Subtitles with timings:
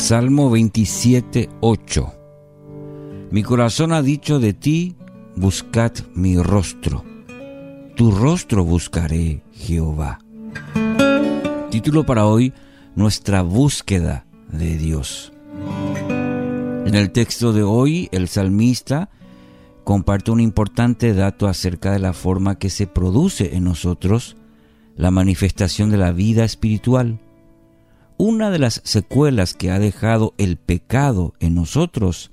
[0.00, 2.14] Salmo 27, 8.
[3.30, 4.96] Mi corazón ha dicho de ti,
[5.36, 7.04] buscad mi rostro.
[7.96, 10.18] Tu rostro buscaré, Jehová.
[11.70, 12.54] Título para hoy,
[12.96, 15.34] Nuestra búsqueda de Dios.
[16.08, 19.10] En el texto de hoy, el salmista
[19.84, 24.36] comparte un importante dato acerca de la forma que se produce en nosotros
[24.96, 27.20] la manifestación de la vida espiritual.
[28.22, 32.30] Una de las secuelas que ha dejado el pecado en nosotros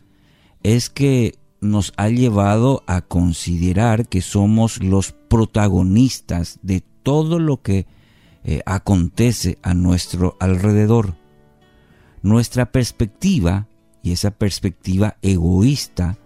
[0.62, 7.88] es que nos ha llevado a considerar que somos los protagonistas de todo lo que
[8.44, 11.16] eh, acontece a nuestro alrededor.
[12.22, 13.70] Nuestra perspectiva,
[14.04, 16.18] y esa perspectiva egoísta,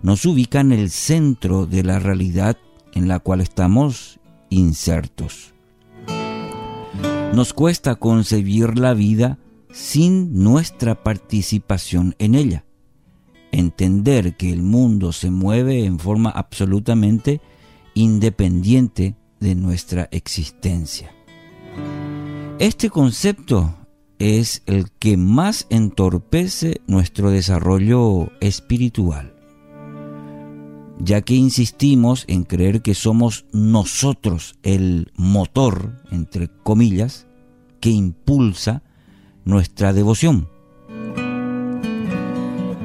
[0.00, 2.56] nos ubica en el centro de la realidad
[2.94, 5.52] en la cual estamos insertos.
[7.34, 9.38] Nos cuesta concebir la vida
[9.70, 12.64] sin nuestra participación en ella.
[13.52, 17.40] Entender que el mundo se mueve en forma absolutamente
[17.94, 21.12] independiente de nuestra existencia.
[22.58, 23.74] Este concepto
[24.18, 29.34] es el que más entorpece nuestro desarrollo espiritual,
[30.98, 37.25] ya que insistimos en creer que somos nosotros el motor, entre comillas,
[37.86, 38.82] que impulsa
[39.44, 40.48] nuestra devoción.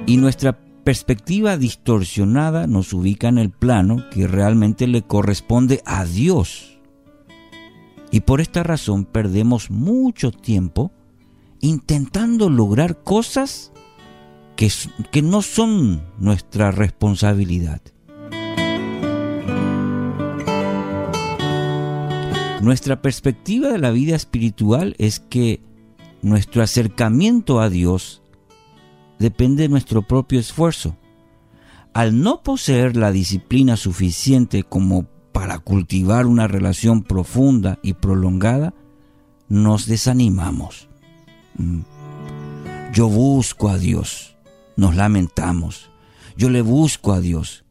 [0.06, 6.78] Y nuestra perspectiva distorsionada nos ubica en el plano que realmente le corresponde a Dios.
[8.12, 10.92] Y por esta razón perdemos mucho tiempo
[11.62, 13.72] intentando lograr cosas
[14.56, 14.72] que,
[15.12, 17.82] que no son nuestra responsabilidad.
[22.62, 25.64] Nuestra perspectiva de la vida espiritual es que
[26.22, 28.22] nuestro acercamiento a Dios
[29.18, 30.96] depende de nuestro propio esfuerzo.
[31.92, 38.76] Al no poseer la disciplina suficiente como para cultivar una relación profunda y prolongada,
[39.50, 40.88] nos desanimamos.
[41.58, 41.80] Mm.
[42.94, 44.38] Yo busco a Dios,
[44.76, 45.90] nos lamentamos.
[46.38, 47.66] Yo le busco a Dios,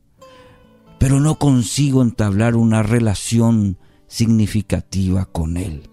[0.98, 3.78] pero no consigo entablar una relación
[4.10, 5.88] significativa con Él.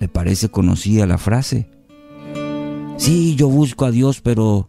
[0.00, 1.70] ¿Le parece conocida la frase?
[2.96, 4.68] Sí, yo busco a Dios, pero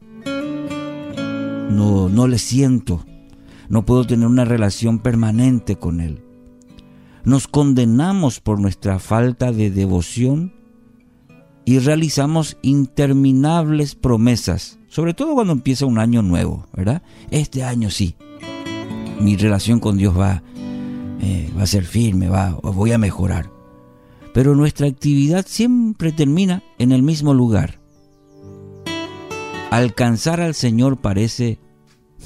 [1.71, 3.03] no, no le siento.
[3.69, 6.21] No puedo tener una relación permanente con Él.
[7.23, 10.53] Nos condenamos por nuestra falta de devoción
[11.65, 17.01] y realizamos interminables promesas, sobre todo cuando empieza un año nuevo, ¿verdad?
[17.31, 18.15] Este año sí,
[19.21, 20.43] mi relación con Dios va,
[21.23, 23.49] eh, va a ser firme, va, voy a mejorar.
[24.33, 27.79] Pero nuestra actividad siempre termina en el mismo lugar.
[29.71, 31.59] Alcanzar al Señor parece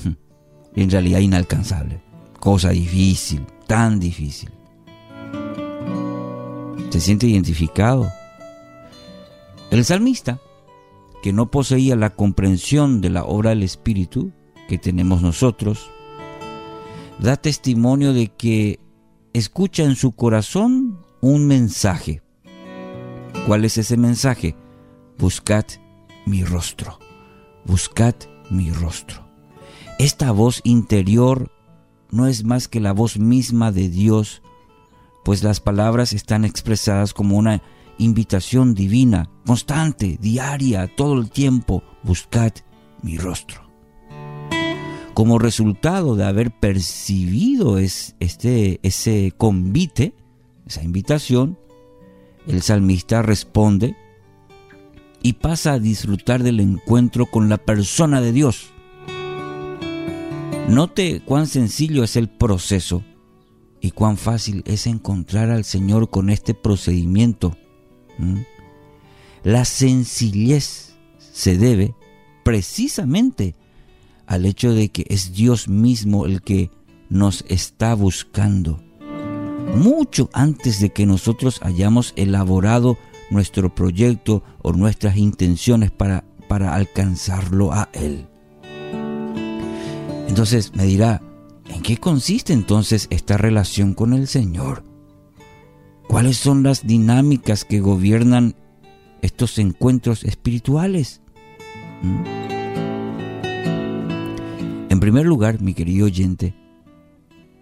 [0.03, 2.01] hmm, en realidad inalcanzable,
[2.39, 4.49] cosa difícil, tan difícil.
[6.89, 8.11] ¿Se siente identificado?
[9.69, 10.39] El salmista,
[11.21, 14.31] que no poseía la comprensión de la obra del Espíritu
[14.67, 15.91] que tenemos nosotros,
[17.19, 18.79] da testimonio de que
[19.37, 22.21] escucha en su corazón un mensaje.
[23.45, 24.55] ¿Cuál es ese mensaje?
[25.17, 25.65] Buscad
[26.25, 26.99] mi rostro,
[27.65, 28.15] buscad
[28.49, 29.27] mi rostro.
[29.99, 31.51] Esta voz interior
[32.11, 34.41] no es más que la voz misma de Dios,
[35.23, 37.61] pues las palabras están expresadas como una
[37.97, 42.53] invitación divina, constante, diaria, todo el tiempo, buscad
[43.01, 43.66] mi rostro.
[45.17, 50.13] Como resultado de haber percibido este, ese convite,
[50.67, 51.57] esa invitación,
[52.45, 53.97] el salmista responde
[55.23, 58.69] y pasa a disfrutar del encuentro con la persona de Dios.
[60.69, 63.03] Note cuán sencillo es el proceso
[63.81, 67.57] y cuán fácil es encontrar al Señor con este procedimiento.
[69.43, 71.95] La sencillez se debe
[72.43, 73.55] precisamente
[74.27, 76.69] al hecho de que es Dios mismo el que
[77.09, 78.83] nos está buscando.
[79.75, 82.97] Mucho antes de que nosotros hayamos elaborado
[83.29, 88.27] nuestro proyecto o nuestras intenciones para, para alcanzarlo a Él.
[90.27, 91.21] Entonces me dirá,
[91.67, 94.83] ¿en qué consiste entonces esta relación con el Señor?
[96.07, 98.55] ¿Cuáles son las dinámicas que gobiernan
[99.21, 101.21] estos encuentros espirituales?
[102.01, 102.56] ¿Mm?
[104.97, 106.55] En primer lugar, mi querido oyente,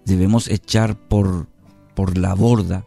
[0.06, 1.50] debemos echar por,
[1.94, 2.86] por la borda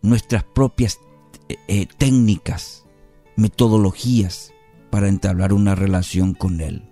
[0.00, 1.00] nuestras propias
[1.48, 2.86] eh, eh, técnicas,
[3.34, 4.52] metodologías,
[4.90, 6.84] para entablar una relación con Él.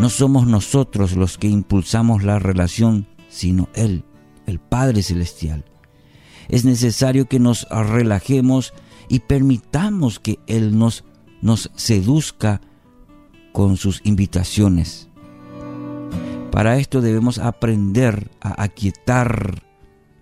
[0.00, 4.06] No somos nosotros los que impulsamos la relación, sino Él,
[4.46, 5.66] el Padre Celestial.
[6.48, 8.72] Es necesario que nos relajemos
[9.10, 11.04] y permitamos que Él nos,
[11.42, 12.62] nos seduzca
[13.52, 15.08] con sus invitaciones.
[16.50, 19.62] Para esto debemos aprender a aquietar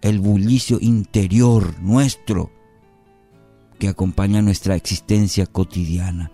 [0.01, 2.51] el bullicio interior nuestro
[3.79, 6.31] que acompaña nuestra existencia cotidiana.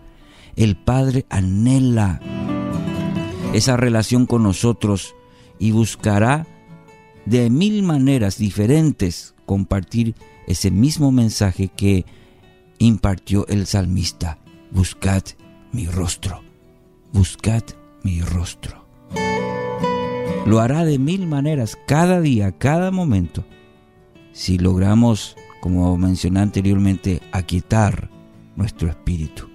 [0.57, 2.21] El Padre anhela
[3.55, 5.15] esa relación con nosotros
[5.59, 6.47] y buscará
[7.25, 10.15] de mil maneras diferentes compartir
[10.47, 12.05] ese mismo mensaje que
[12.79, 14.39] impartió el salmista.
[14.71, 15.23] Buscad
[15.73, 16.43] mi rostro,
[17.17, 17.63] buscad
[18.03, 18.85] mi rostro.
[20.45, 23.43] Lo hará de mil maneras, cada día, cada momento,
[24.33, 28.11] si logramos, como mencioné anteriormente, aquietar
[28.55, 29.49] nuestro espíritu.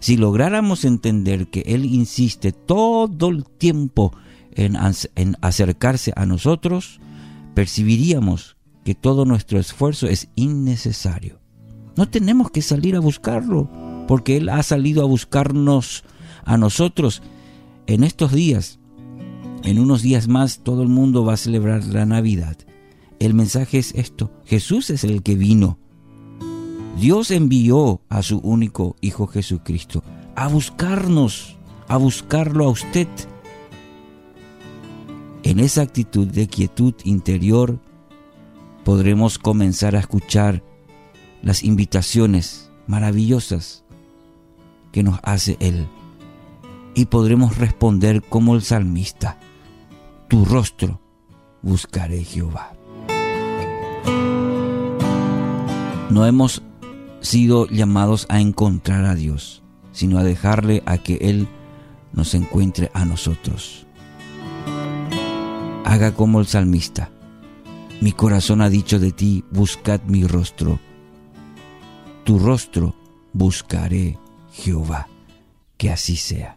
[0.00, 4.16] Si lográramos entender que Él insiste todo el tiempo
[4.52, 4.78] en,
[5.14, 7.00] en acercarse a nosotros,
[7.52, 11.38] percibiríamos que todo nuestro esfuerzo es innecesario.
[11.98, 13.68] No tenemos que salir a buscarlo,
[14.08, 16.02] porque Él ha salido a buscarnos
[16.46, 17.22] a nosotros
[17.86, 18.78] en estos días.
[19.64, 22.56] En unos días más todo el mundo va a celebrar la Navidad.
[23.18, 25.78] El mensaje es esto, Jesús es el que vino
[26.98, 30.02] Dios envió a su único Hijo Jesucristo
[30.34, 31.56] a buscarnos,
[31.88, 33.08] a buscarlo a usted.
[35.42, 37.78] En esa actitud de quietud interior
[38.82, 40.62] podremos comenzar a escuchar
[41.42, 43.84] las invitaciones maravillosas
[44.90, 45.86] que nos hace Él
[46.96, 49.38] y podremos responder como el salmista,
[50.28, 50.98] tu rostro
[51.60, 52.72] buscaré Jehová.
[56.08, 56.62] No hemos
[57.20, 59.62] sido llamados a encontrar a Dios,
[59.92, 61.48] sino a dejarle a que Él
[62.14, 63.86] nos encuentre a nosotros.
[65.84, 67.10] Haga como el salmista.
[68.00, 70.80] Mi corazón ha dicho de ti, buscad mi rostro.
[72.24, 72.94] Tu rostro
[73.34, 74.18] buscaré,
[74.50, 75.08] Jehová.
[75.76, 76.55] Que así sea.